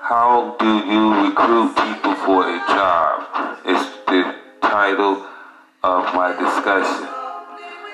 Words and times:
How 0.00 0.56
do 0.58 0.64
you 0.64 1.28
recruit 1.28 1.76
people 1.76 2.14
for 2.14 2.48
a 2.48 2.58
job? 2.66 3.60
Is 3.66 3.82
the 4.06 4.36
title 4.62 5.26
of 5.82 6.14
my 6.14 6.32
discussion. 6.32 7.04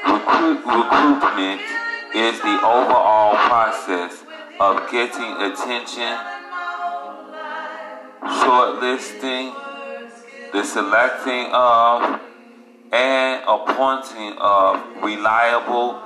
Recruit, 0.07 0.63
recruitment 0.65 1.61
is 2.15 2.39
the 2.41 2.57
overall 2.63 3.35
process 3.35 4.23
of 4.61 4.89
getting 4.93 5.33
attention, 5.43 6.15
shortlisting, 8.23 9.55
the 10.53 10.63
selecting 10.63 11.51
of, 11.53 12.21
and 12.93 13.43
appointing 13.49 14.39
of 14.39 15.03
reliable 15.03 16.01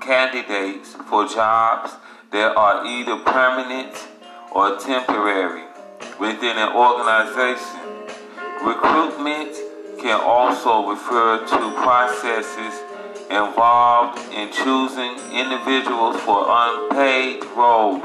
candidates 0.00 0.94
for 1.08 1.26
jobs 1.26 1.92
that 2.30 2.56
are 2.56 2.84
either 2.86 3.16
permanent 3.24 3.94
or 4.52 4.78
temporary 4.78 5.64
within 6.20 6.56
an 6.58 6.72
organization. 6.72 7.80
Recruitment 8.64 9.54
can 10.00 10.20
also 10.20 10.88
refer 10.88 11.38
to 11.46 11.82
processes 11.82 12.80
involved 13.30 14.18
in 14.32 14.50
choosing 14.52 15.14
individuals 15.32 16.20
for 16.22 16.46
unpaid 16.48 17.44
roles. 17.56 18.04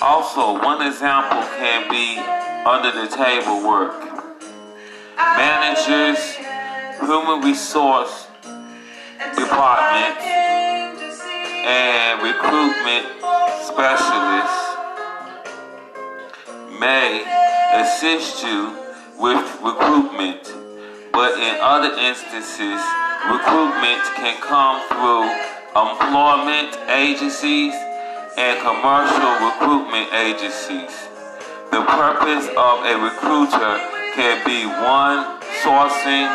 Also, 0.00 0.62
one 0.62 0.86
example 0.86 1.42
can 1.58 1.88
be 1.90 2.18
under 2.64 2.92
the 2.92 3.08
table 3.14 3.66
work. 3.66 3.98
Managers, 5.16 6.36
human 7.00 7.40
resource 7.40 8.26
departments, 9.36 10.37
and 11.68 12.22
recruitment 12.22 13.04
specialists 13.60 14.64
may 16.80 17.20
assist 17.76 18.42
you 18.42 18.72
with 19.20 19.44
recruitment, 19.60 20.40
but 21.12 21.36
in 21.36 21.60
other 21.60 21.92
instances, 22.00 22.80
recruitment 23.28 24.00
can 24.16 24.40
come 24.40 24.80
through 24.88 25.28
employment 25.76 26.72
agencies 26.88 27.74
and 28.38 28.56
commercial 28.64 29.32
recruitment 29.44 30.08
agencies. 30.14 30.94
The 31.70 31.84
purpose 31.84 32.48
of 32.56 32.80
a 32.88 32.96
recruiter 32.96 33.76
can 34.16 34.40
be 34.46 34.64
one, 34.64 35.38
sourcing, 35.60 36.32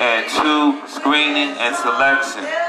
and 0.00 0.24
two, 0.40 0.80
screening 0.88 1.58
and 1.60 1.76
selection. 1.76 2.61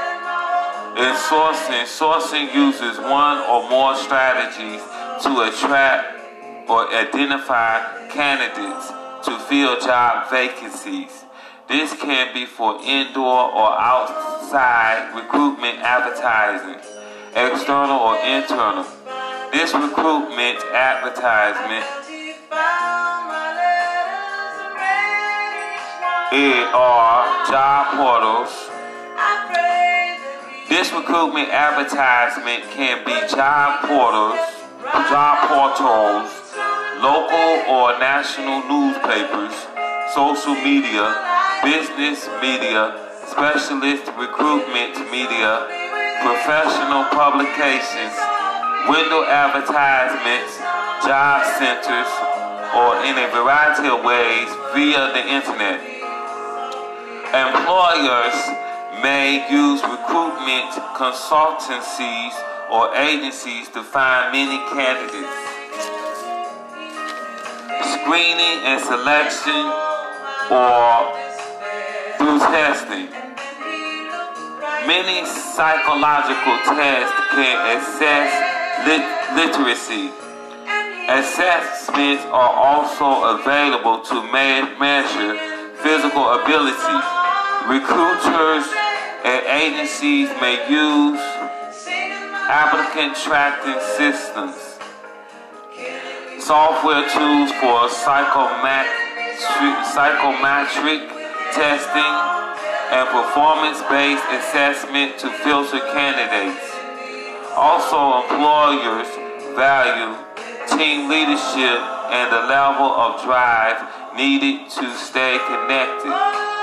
In 0.96 1.14
sourcing, 1.28 1.84
sourcing 1.84 2.54
uses 2.54 2.98
one 2.98 3.38
or 3.50 3.68
more 3.68 3.96
strategies 3.96 4.80
to 5.24 5.40
attract 5.48 6.70
or 6.70 6.88
identify 6.94 8.08
candidates 8.08 8.88
to 9.26 9.38
fill 9.48 9.80
job 9.80 10.30
vacancies. 10.30 11.24
This 11.68 11.92
can 11.94 12.32
be 12.32 12.46
for 12.46 12.78
indoor 12.82 13.50
or 13.50 13.72
outside 13.78 15.12
recruitment 15.14 15.78
advertising, 15.80 16.80
external 17.34 17.98
or 17.98 18.16
internal. 18.18 18.86
This 19.50 19.74
recruitment 19.74 20.58
advertisement 20.72 22.04
are 26.74 27.46
job 27.46 27.96
portals. 27.96 28.73
This 30.68 30.92
recruitment 30.92 31.50
advertisement 31.52 32.64
can 32.72 33.04
be 33.04 33.12
job 33.28 33.84
portals, 33.84 34.40
job 35.12 35.36
portals, 35.44 36.32
local 37.04 37.50
or 37.68 37.92
national 38.00 38.64
newspapers, 38.64 39.52
social 40.16 40.56
media, 40.64 41.04
business 41.60 42.24
media, 42.40 42.96
specialist 43.28 44.08
recruitment 44.16 44.96
media, 45.12 45.68
professional 46.24 47.12
publications, 47.12 48.16
window 48.88 49.20
advertisements, 49.28 50.56
job 51.04 51.44
centers, 51.60 52.08
or 52.72 53.04
in 53.04 53.20
a 53.20 53.28
variety 53.36 53.92
of 53.92 54.00
ways 54.00 54.48
via 54.72 55.12
the 55.12 55.24
internet. 55.28 55.76
Employers 57.36 58.63
may 59.04 59.44
use 59.52 59.82
recruitment 59.82 60.72
consultancies 60.96 62.32
or 62.72 62.88
agencies 62.96 63.68
to 63.68 63.82
find 63.84 64.32
many 64.32 64.56
candidates 64.72 65.28
screening 68.00 68.64
and 68.64 68.80
selection 68.80 69.60
or 70.48 71.12
through 72.16 72.40
testing. 72.48 73.12
Many 74.88 75.26
psychological 75.28 76.56
tests 76.72 77.12
can 77.36 77.56
assess 77.76 78.32
lit- 78.88 79.12
literacy. 79.36 80.08
Assessments 81.12 82.24
are 82.32 82.52
also 82.56 83.36
available 83.36 84.00
to 84.00 84.16
measure 84.32 85.36
physical 85.84 86.40
ability. 86.40 86.96
Recruiters 87.68 88.83
and 89.24 89.46
agencies 89.46 90.28
may 90.40 90.68
use 90.68 91.20
applicant 92.46 93.16
tracking 93.16 93.80
systems 93.96 94.74
software 96.44 97.08
tools 97.08 97.50
for 97.56 97.88
psychometric, 97.88 98.92
psychometric 99.96 101.08
testing 101.56 102.14
and 102.92 103.08
performance-based 103.08 104.24
assessment 104.28 105.16
to 105.18 105.30
filter 105.40 105.80
candidates. 105.96 106.68
Also, 107.56 108.20
employers 108.28 109.08
value 109.56 110.12
team 110.76 111.08
leadership 111.08 111.80
and 112.12 112.30
the 112.30 112.44
level 112.46 112.92
of 112.92 113.22
drive 113.24 113.80
needed 114.14 114.68
to 114.68 114.94
stay 114.96 115.38
connected. 115.46 116.53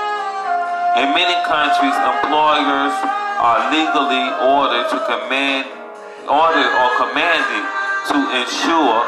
In 0.96 1.14
many 1.16 1.36
countries, 1.48 1.96
employers 1.96 2.94
are 3.40 3.72
legally 3.72 4.26
ordered 4.44 4.88
to 4.92 4.98
command, 5.08 5.64
ordered 6.28 6.72
or 6.72 6.88
commanded 7.00 7.64
to 8.12 8.18
ensure 8.36 9.00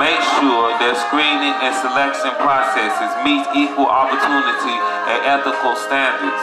Make 0.00 0.22
sure 0.40 0.72
their 0.80 0.96
screening 0.96 1.52
and 1.60 1.76
selection 1.76 2.32
processes 2.40 3.12
meet 3.20 3.44
equal 3.52 3.84
opportunity 3.84 4.76
and 5.12 5.18
ethical 5.28 5.76
standards. 5.76 6.40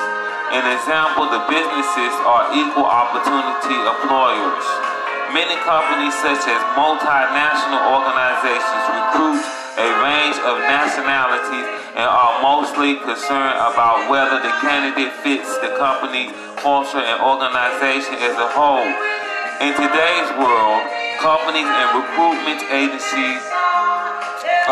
An 0.53 0.61
example, 0.77 1.25
the 1.25 1.41
businesses 1.49 2.13
are 2.29 2.53
equal 2.53 2.85
opportunity 2.85 3.81
employers. 3.81 4.96
Many 5.37 5.53
companies 5.69 6.17
such 6.17 6.49
as 6.49 6.59
multinational 6.73 7.93
organizations 7.93 8.83
recruit 8.89 9.37
a 9.77 9.85
range 10.01 10.33
of 10.41 10.57
nationalities 10.65 11.67
and 11.93 12.09
are 12.09 12.41
mostly 12.41 12.97
concerned 13.05 13.53
about 13.61 14.09
whether 14.09 14.41
the 14.41 14.49
candidate 14.65 15.13
fits 15.21 15.45
the 15.61 15.77
company's 15.77 16.33
culture 16.57 16.97
and 16.97 17.21
organization 17.21 18.17
as 18.17 18.33
a 18.33 18.49
whole. 18.49 18.89
In 19.61 19.77
today's 19.77 20.29
world, 20.41 20.81
companies 21.21 21.69
and 21.69 21.87
recruitment 21.93 22.65
agencies 22.73 23.41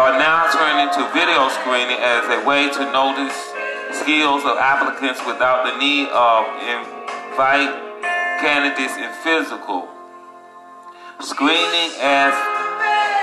are 0.01 0.17
now 0.17 0.49
turning 0.49 0.89
to 0.97 1.05
video 1.13 1.45
screening 1.61 2.01
as 2.01 2.25
a 2.25 2.41
way 2.41 2.73
to 2.73 2.89
notice 2.89 3.37
skills 4.01 4.41
of 4.49 4.57
applicants 4.57 5.21
without 5.29 5.61
the 5.61 5.77
need 5.77 6.09
of 6.09 6.49
invite 6.65 7.69
candidates 8.41 8.97
in 8.97 9.13
physical. 9.21 9.94
Screening 11.23 11.95
as 12.03 12.35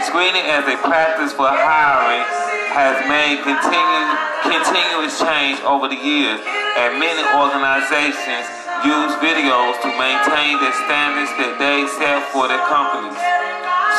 screening 0.09 0.49
as 0.49 0.65
a 0.65 0.81
practice 0.81 1.37
for 1.37 1.45
hiring 1.45 2.25
has 2.73 2.97
made 3.05 3.45
continue, 3.45 4.09
continuous 4.49 5.21
change 5.21 5.61
over 5.69 5.93
the 5.93 6.01
years, 6.01 6.41
and 6.81 6.97
many 6.97 7.21
organizations 7.37 8.49
use 8.81 9.13
videos 9.21 9.77
to 9.85 9.93
maintain 10.01 10.57
the 10.57 10.73
standards 10.89 11.37
that 11.37 11.61
they 11.61 11.85
set 12.01 12.25
for 12.33 12.49
their 12.49 12.65
companies. 12.65 13.21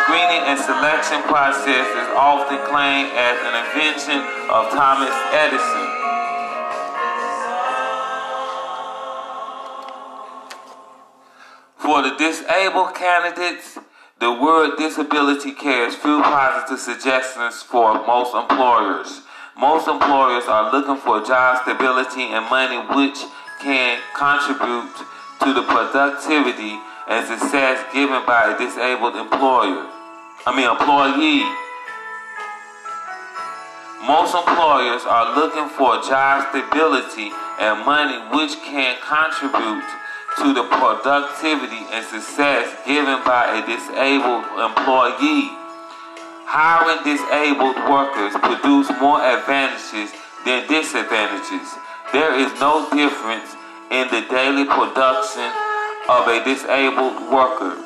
Screening 0.01 0.42
and 0.50 0.57
selection 0.57 1.22
process 1.30 1.86
is 1.86 2.10
often 2.18 2.57
claimed 2.66 3.13
as 3.13 3.38
an 3.46 3.54
invention 3.62 4.25
of 4.50 4.74
Thomas 4.74 5.13
Edison. 5.38 6.12
For 11.83 12.01
the 12.01 12.15
disabled 12.15 12.95
candidates, 12.95 13.77
the 14.21 14.31
word 14.31 14.77
disability 14.77 15.51
carries 15.51 15.95
few 15.95 16.21
positive 16.24 16.80
suggestions 16.80 17.62
for 17.62 18.07
most 18.07 18.33
employers. 18.33 19.19
Most 19.59 19.89
employers 19.89 20.47
are 20.47 20.71
looking 20.71 20.95
for 20.95 21.19
job 21.27 21.59
stability 21.62 22.31
and 22.31 22.47
money 22.47 22.80
which 22.95 23.19
can 23.59 24.00
contribute 24.15 24.95
to 25.44 25.51
the 25.51 25.68
productivity 25.68 26.80
and 27.12 27.27
success 27.27 27.83
given 27.91 28.24
by 28.24 28.56
a 28.56 28.57
disabled 28.57 29.19
employer. 29.19 29.83
I 30.47 30.56
mean 30.56 30.71
employee. 30.71 31.44
Most 34.07 34.31
employers 34.31 35.03
are 35.03 35.36
looking 35.36 35.68
for 35.75 36.00
job 36.00 36.47
stability 36.47 37.27
and 37.59 37.83
money 37.83 38.24
which 38.31 38.56
can 38.63 38.95
contribute 39.03 39.83
to 40.39 40.53
the 40.53 40.63
productivity 40.65 41.85
and 41.94 42.06
success 42.06 42.74
given 42.85 43.21
by 43.24 43.53
a 43.53 43.62
disabled 43.65 44.45
employee. 44.57 45.53
Hiring 46.50 47.01
disabled 47.06 47.77
workers 47.89 48.33
produce 48.41 48.89
more 49.01 49.21
advantages 49.21 50.13
than 50.45 50.68
disadvantages. 50.68 51.68
There 52.12 52.33
is 52.38 52.50
no 52.59 52.89
difference 52.94 53.53
in 53.89 54.09
the 54.09 54.25
daily 54.30 54.65
production 54.65 55.50
of 56.09 56.27
a 56.27 56.44
disabled 56.44 57.29
worker. 57.31 57.77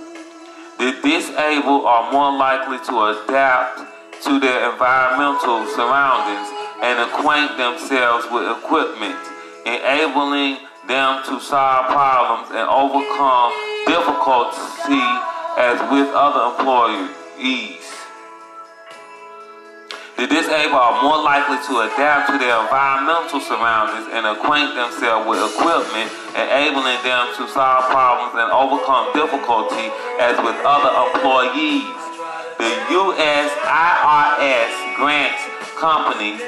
The 0.79 0.99
disabled 1.03 1.85
are 1.85 2.11
more 2.11 2.31
likely 2.35 2.79
to 2.87 2.95
adapt 3.11 3.81
to 4.23 4.39
their 4.39 4.71
environmental 4.71 5.67
surroundings 5.75 6.49
and 6.81 6.95
acquaint 7.11 7.57
themselves 7.57 8.25
with 8.31 8.45
equipment, 8.57 9.17
enabling 9.65 10.66
them 10.87 11.19
to 11.27 11.39
solve 11.39 11.91
problems 11.91 12.47
and 12.55 12.63
overcome 12.71 13.51
difficulty 13.85 15.03
as 15.59 15.75
with 15.91 16.07
other 16.15 16.55
employees. 16.55 17.83
The 20.15 20.25
disabled 20.25 20.81
are 20.81 21.03
more 21.03 21.21
likely 21.21 21.61
to 21.69 21.85
adapt 21.85 22.31
to 22.31 22.39
their 22.39 22.57
environmental 22.63 23.37
surroundings 23.37 24.09
and 24.09 24.25
acquaint 24.25 24.73
themselves 24.73 25.29
with 25.29 25.43
equipment, 25.43 26.09
enabling 26.33 26.97
them 27.05 27.35
to 27.37 27.45
solve 27.51 27.85
problems 27.93 28.33
and 28.33 28.49
overcome 28.49 29.13
difficulty 29.13 29.93
as 30.17 30.39
with 30.41 30.57
other 30.65 30.89
employees. 30.89 31.99
The 32.57 32.71
U.S. 32.97 33.51
IRS 33.61 34.73
grants 34.97 35.43
companies 35.77 36.41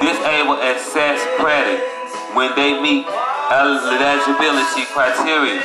disabled 0.00 0.64
access 0.64 1.20
credit 1.36 1.84
when 2.32 2.54
they 2.56 2.80
meet 2.80 3.04
eligibility 3.50 4.86
criteria. 4.94 5.62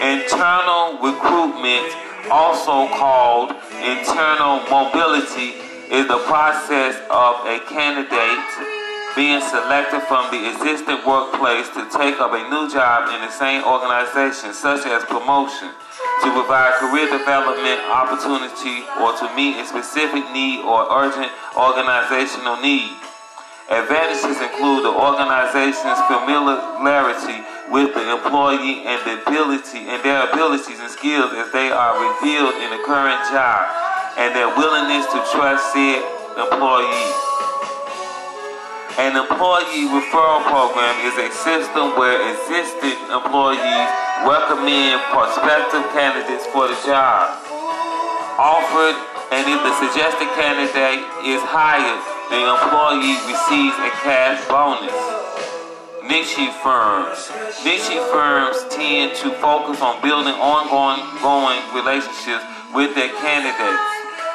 Internal 0.00 0.96
recruitment, 1.04 1.92
also 2.32 2.88
called 2.96 3.52
internal 3.84 4.64
mobility, 4.72 5.60
is 5.92 6.08
the 6.08 6.18
process 6.26 6.96
of 7.12 7.36
a 7.46 7.60
candidate 7.68 8.48
being 9.14 9.40
selected 9.40 10.00
from 10.08 10.28
the 10.28 10.40
existing 10.52 11.00
workplace 11.08 11.68
to 11.72 11.88
take 11.88 12.20
up 12.20 12.32
a 12.32 12.42
new 12.52 12.68
job 12.68 13.08
in 13.12 13.20
the 13.24 13.32
same 13.32 13.64
organization, 13.64 14.52
such 14.52 14.84
as 14.84 15.04
promotion, 15.04 15.72
to 16.20 16.28
provide 16.32 16.76
career 16.80 17.08
development 17.08 17.80
opportunity, 17.88 18.84
or 19.00 19.16
to 19.16 19.24
meet 19.36 19.56
a 19.56 19.64
specific 19.64 20.24
need 20.32 20.60
or 20.64 20.84
urgent 20.92 21.32
organizational 21.56 22.60
need. 22.60 22.92
Advantages 23.66 24.38
include 24.38 24.86
the 24.86 24.94
organization's 24.94 25.98
familiarity 26.06 27.42
with 27.66 27.90
the 27.98 28.04
employee 28.14 28.86
and 28.86 29.02
the 29.02 29.18
ability 29.26 29.90
and 29.90 29.98
their 30.06 30.22
abilities 30.30 30.78
and 30.78 30.86
skills 30.86 31.34
as 31.34 31.50
they 31.50 31.74
are 31.74 31.98
revealed 31.98 32.54
in 32.62 32.70
the 32.70 32.78
current 32.86 33.18
job, 33.34 33.66
and 34.22 34.30
their 34.38 34.46
willingness 34.54 35.02
to 35.10 35.18
trust 35.34 35.74
said 35.74 35.98
employee. 36.38 37.10
An 39.02 39.18
employee 39.18 39.90
referral 39.90 40.46
program 40.46 40.94
is 41.02 41.18
a 41.18 41.28
system 41.34 41.98
where 41.98 42.22
existing 42.22 42.94
employees 43.10 43.88
recommend 44.22 45.02
prospective 45.10 45.82
candidates 45.90 46.46
for 46.54 46.70
the 46.70 46.78
job 46.86 47.34
offered, 48.38 48.94
and 49.34 49.42
if 49.50 49.58
the 49.58 49.74
suggested 49.82 50.30
candidate 50.38 51.02
is 51.26 51.42
hired, 51.50 52.15
the 52.30 52.42
employee 52.42 53.14
receives 53.30 53.76
a 53.78 53.90
cash 54.02 54.42
bonus. 54.50 54.94
Niche 56.02 56.50
firms. 56.62 57.30
Niche 57.64 57.98
firms 58.10 58.66
tend 58.70 59.14
to 59.22 59.30
focus 59.42 59.80
on 59.82 60.02
building 60.02 60.34
ongoing 60.34 61.02
going 61.22 61.58
relationships 61.74 62.42
with 62.74 62.94
their 62.94 63.10
candidates, 63.22 63.86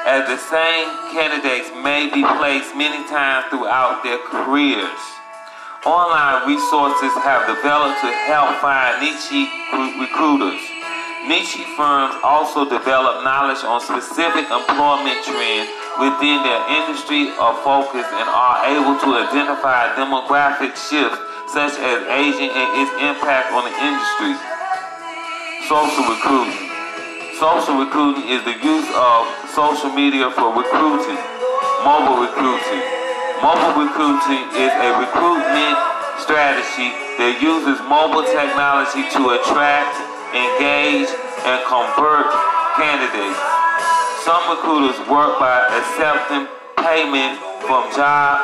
as 0.08 0.28
the 0.28 0.40
same 0.40 0.88
candidates 1.12 1.72
may 1.84 2.08
be 2.08 2.24
placed 2.40 2.76
many 2.76 3.04
times 3.08 3.46
throughout 3.52 4.04
their 4.04 4.20
careers. 4.20 5.02
Online 5.86 6.48
resources 6.48 7.12
have 7.24 7.48
developed 7.48 8.00
to 8.02 8.12
help 8.30 8.56
find 8.62 9.02
niche 9.02 9.32
recruiters. 10.00 10.81
Niche 11.28 11.62
firms 11.78 12.18
also 12.26 12.66
develop 12.66 13.22
knowledge 13.22 13.62
on 13.62 13.78
specific 13.78 14.50
employment 14.50 15.22
trends 15.22 15.70
within 16.02 16.42
their 16.42 16.62
industry 16.82 17.30
of 17.38 17.62
focus 17.62 18.02
and 18.10 18.26
are 18.26 18.66
able 18.66 18.98
to 18.98 19.10
identify 19.22 19.94
demographic 19.94 20.74
shifts 20.74 21.22
such 21.54 21.78
as 21.78 21.98
aging 22.10 22.50
and 22.50 22.70
its 22.82 22.90
impact 23.06 23.54
on 23.54 23.70
the 23.70 23.74
industry. 23.86 24.34
Social 25.70 26.10
recruiting. 26.10 26.58
Social 27.38 27.78
recruiting 27.78 28.26
is 28.26 28.42
the 28.42 28.58
use 28.58 28.90
of 28.98 29.30
social 29.54 29.94
media 29.94 30.26
for 30.34 30.50
recruiting. 30.50 31.22
Mobile 31.86 32.26
recruiting. 32.26 32.82
Mobile 33.46 33.86
recruiting 33.86 34.42
is 34.58 34.74
a 34.74 34.90
recruitment 34.98 35.78
strategy 36.18 36.90
that 37.22 37.38
uses 37.38 37.78
mobile 37.86 38.26
technology 38.26 39.06
to 39.14 39.38
attract 39.38 40.11
engage, 40.34 41.12
and 41.46 41.60
convert 41.68 42.32
candidates. 42.76 43.40
Some 44.24 44.44
recruiters 44.50 44.98
work 45.08 45.40
by 45.40 45.60
accepting 45.76 46.48
payment 46.78 47.38
from 47.68 47.92
job 47.94 48.40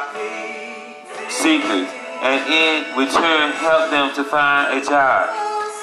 seekers 1.29 1.89
and 2.21 2.39
in 2.49 2.97
return 2.97 3.51
help 3.61 3.91
them 3.91 4.13
to 4.15 4.23
find 4.23 4.77
a 4.77 4.81
job. 4.83 5.29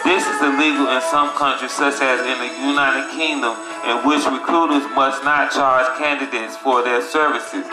This 0.04 0.26
is 0.26 0.42
illegal 0.42 0.90
in 0.90 1.00
some 1.08 1.30
countries, 1.32 1.72
such 1.72 2.02
as 2.02 2.20
in 2.20 2.36
the 2.36 2.52
United 2.68 3.08
Kingdom, 3.16 3.56
in 3.88 4.04
which 4.04 4.26
recruiters 4.26 4.84
must 4.92 5.24
not 5.24 5.52
charge 5.52 5.86
candidates 5.96 6.56
for 6.58 6.82
their 6.82 7.00
services. 7.00 7.64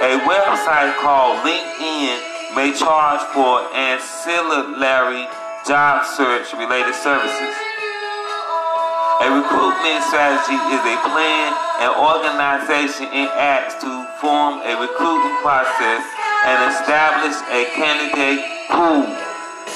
A 0.00 0.16
website 0.24 0.96
called 1.02 1.44
LinkedIn 1.44 2.56
may 2.56 2.72
charge 2.72 3.20
for 3.34 3.60
ancillary 3.76 5.28
job 5.68 6.00
search 6.16 6.48
related 6.56 6.96
services. 6.96 7.54
A 9.20 9.28
recruitment 9.28 10.00
strategy 10.08 10.56
is 10.56 10.80
a 10.80 10.96
plan 11.04 11.52
an 11.84 11.92
organization 11.94 13.04
enacts 13.12 13.76
to 13.84 13.90
form 14.16 14.64
a 14.64 14.72
recruiting 14.80 15.36
process 15.44 16.02
and 16.48 16.56
establish 16.72 17.36
a 17.52 17.68
candidate 17.76 18.40
pool. 18.72 19.04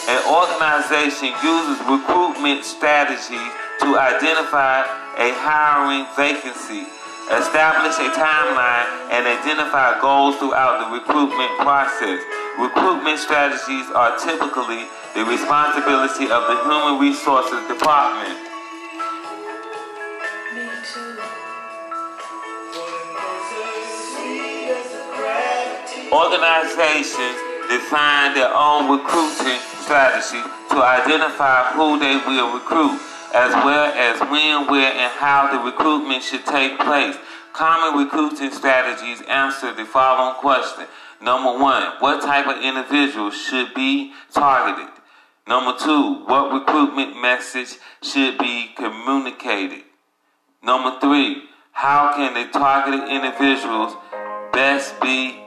An 0.09 0.21
organization 0.33 1.31
uses 1.45 1.77
recruitment 1.85 2.65
strategies 2.65 3.53
to 3.85 4.01
identify 4.01 4.89
a 5.21 5.29
hiring 5.45 6.09
vacancy, 6.17 6.89
establish 7.37 8.01
a 8.01 8.09
timeline, 8.17 8.89
and 9.13 9.29
identify 9.29 10.01
goals 10.01 10.41
throughout 10.41 10.81
the 10.81 10.89
recruitment 10.89 11.53
process. 11.61 12.19
Recruitment 12.59 13.21
strategies 13.21 13.93
are 13.95 14.17
typically 14.19 14.89
the 15.15 15.25
responsibility 15.25 16.25
of 16.25 16.49
the 16.49 16.57
Human 16.65 16.99
Resources 16.99 17.61
Department. 17.69 18.33
Organizations 26.13 27.37
define 27.69 28.35
their 28.35 28.53
own 28.57 28.91
recruiting 28.91 29.61
strategy 29.85 30.41
to 30.71 30.83
identify 30.83 31.73
who 31.73 31.99
they 31.99 32.17
will 32.27 32.55
recruit, 32.55 32.99
as 33.35 33.53
well 33.65 33.93
as 33.93 34.19
when, 34.31 34.67
where, 34.69 34.93
and 34.93 35.13
how 35.21 35.53
the 35.53 35.59
recruitment 35.63 36.23
should 36.23 36.45
take 36.47 36.79
place. 36.79 37.17
Common 37.53 38.03
recruiting 38.03 38.51
strategies 38.51 39.21
answer 39.29 39.75
the 39.75 39.85
following 39.85 40.35
question. 40.41 40.87
Number 41.21 41.59
one, 41.59 41.83
what 42.01 42.23
type 42.23 42.47
of 42.47 42.63
individual 42.63 43.31
should 43.31 43.75
be 43.75 44.13
targeted? 44.33 45.02
Number 45.47 45.77
two, 45.77 46.25
what 46.27 46.53
recruitment 46.53 47.21
message 47.21 47.79
should 48.01 48.39
be 48.39 48.71
communicated? 48.77 49.83
Number 50.63 51.01
three, 51.01 51.43
how 51.73 52.15
can 52.15 52.35
the 52.35 52.51
targeted 52.57 53.09
individuals 53.09 53.97
best 54.53 55.01
be 55.01 55.43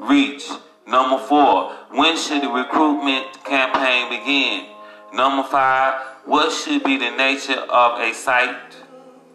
reached? 0.00 0.50
Number 0.88 1.18
four, 1.18 1.72
when 1.92 2.16
should 2.16 2.42
the 2.42 2.48
recruitment 2.48 3.44
campaign 3.44 4.10
begin? 4.10 4.66
Number 5.14 5.44
five, 5.48 6.02
what 6.24 6.50
should 6.50 6.82
be 6.82 6.96
the 6.96 7.10
nature 7.12 7.60
of 7.60 8.00
a 8.00 8.12
site 8.12 8.76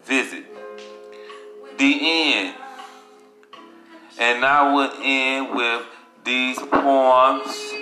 visit? 0.04 0.44
The 1.78 2.00
end. 2.02 2.56
And 4.20 4.44
I 4.44 4.74
will 4.74 4.92
end 5.02 5.56
with 5.56 5.86
these 6.26 6.60
poems 6.60 7.79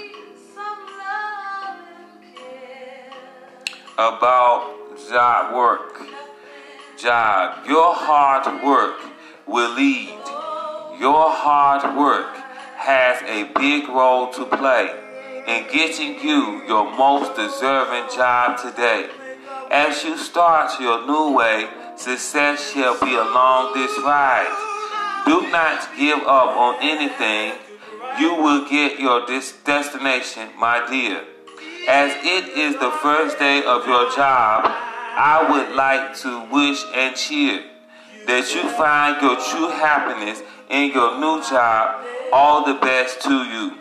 about 3.98 4.78
job 5.10 5.56
work. 5.56 6.00
job. 7.00 7.66
Your 7.66 7.96
hard 7.96 8.64
work 8.64 9.00
will 9.48 9.74
lead. 9.74 10.20
Your 11.00 11.32
hard 11.32 11.98
work 11.98 12.36
has 12.76 13.22
a 13.24 13.52
big 13.60 13.88
role 13.90 14.32
to 14.34 14.46
play 14.46 14.90
in 15.48 15.66
getting 15.72 16.20
you 16.22 16.64
your 16.68 16.86
most 16.96 17.36
deserving 17.36 18.10
job 18.16 18.60
today. 18.60 19.10
As 19.72 20.04
you 20.04 20.16
start 20.18 20.80
your 20.80 21.06
new 21.08 21.36
way, 21.36 21.68
success 21.96 22.74
shall 22.74 23.00
be 23.00 23.16
along 23.16 23.74
this 23.74 23.98
ride. 24.04 24.54
Do 25.26 25.50
not 25.50 25.90
give 25.98 26.20
up 26.20 26.56
on 26.56 26.78
anything. 26.82 27.54
You 28.20 28.36
will 28.36 28.70
get 28.70 29.00
your 29.00 29.26
destination, 29.26 30.50
my 30.58 30.86
dear. 30.88 31.24
As 31.88 32.12
it 32.22 32.50
is 32.50 32.74
the 32.74 32.92
first 33.02 33.40
day 33.40 33.64
of 33.64 33.88
your 33.88 34.12
job, 34.12 34.66
I 34.66 35.48
would 35.50 35.74
like 35.74 36.18
to 36.18 36.44
wish 36.52 36.84
and 36.94 37.16
cheer 37.16 37.64
that 38.28 38.54
you 38.54 38.68
find 38.76 39.22
your 39.22 39.38
true 39.40 39.70
happiness 39.70 40.44
in 40.70 40.92
your 40.92 41.18
new 41.18 41.42
job. 41.48 42.06
All 42.34 42.66
the 42.66 42.74
best 42.74 43.22
to 43.22 43.32
you. 43.32 43.78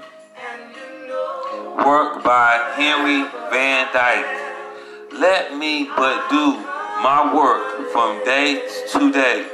Work 1.85 2.23
by 2.23 2.75
Henry 2.77 3.27
Van 3.51 3.93
Dyke. 3.93 5.11
Let 5.13 5.57
me 5.57 5.91
but 5.97 6.31
do 6.31 6.63
my 7.03 7.35
work 7.35 7.91
from 7.91 8.25
day 8.25 8.63
to 8.93 9.11
day, 9.11 9.49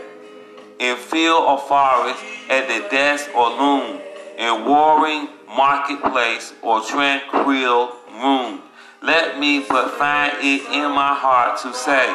in 0.78 0.96
field 0.96 1.42
or 1.42 1.58
forest, 1.58 2.22
at 2.50 2.68
the 2.68 2.86
desk 2.90 3.34
or 3.34 3.48
loom, 3.48 3.98
in 4.36 4.66
warring 4.66 5.28
marketplace 5.48 6.52
or 6.60 6.82
tranquil 6.84 7.96
room. 8.22 8.62
Let 9.02 9.38
me 9.38 9.66
but 9.68 9.98
find 9.98 10.32
it 10.38 10.62
in 10.70 10.94
my 10.94 11.14
heart 11.14 11.58
to 11.62 11.74
say, 11.74 12.06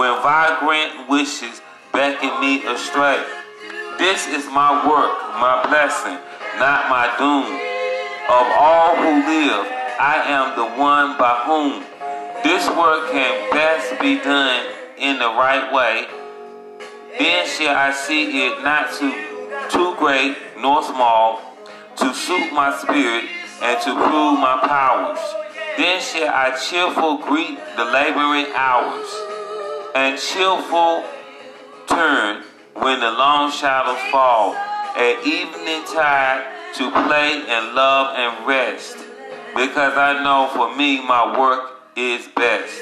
when 0.00 0.16
vibrant 0.24 1.08
wishes 1.10 1.60
beckon 1.92 2.40
me 2.40 2.64
astray, 2.64 3.22
this 3.98 4.26
is 4.26 4.46
my 4.48 4.72
work, 4.88 5.12
my 5.36 5.60
blessing, 5.68 6.16
not 6.58 6.88
my 6.88 7.12
doom. 7.20 7.44
Of 8.32 8.46
all 8.56 8.96
who 8.96 9.12
live, 9.28 9.66
I 10.00 10.24
am 10.26 10.56
the 10.56 10.66
one 10.80 11.18
by 11.18 11.44
whom 11.44 11.84
this 12.42 12.66
work 12.70 13.12
can 13.12 13.50
best 13.52 14.00
be 14.00 14.16
done 14.16 14.66
in 14.96 15.18
the 15.18 15.28
right 15.28 15.70
way. 15.72 16.06
Then 17.18 17.46
shall 17.46 17.76
I 17.76 17.92
see 17.92 18.46
it 18.46 18.64
not 18.64 18.90
too, 18.94 19.12
too 19.68 19.94
great 19.98 20.36
nor 20.58 20.82
small, 20.82 21.42
to 21.96 22.14
suit 22.14 22.52
my 22.54 22.74
spirit 22.80 23.28
and 23.60 23.80
to 23.82 23.94
prove 23.94 24.40
my 24.40 24.58
powers. 24.66 25.41
Then 25.76 26.00
shall 26.00 26.28
I 26.28 26.56
cheerful 26.56 27.16
greet 27.18 27.58
the 27.76 27.84
laboring 27.84 28.52
hours, 28.54 29.08
and 29.94 30.18
cheerful 30.18 31.04
turn 31.86 32.44
when 32.74 33.00
the 33.00 33.10
long 33.10 33.50
shadows 33.50 33.98
fall, 34.10 34.54
at 34.54 35.26
evening 35.26 35.84
tide 35.92 36.44
to 36.74 36.90
play 36.90 37.42
and 37.48 37.74
love 37.74 38.14
and 38.16 38.46
rest, 38.46 38.96
because 39.56 39.96
I 39.96 40.22
know 40.22 40.50
for 40.54 40.76
me 40.76 41.00
my 41.06 41.38
work 41.38 41.70
is 41.96 42.28
best. 42.28 42.80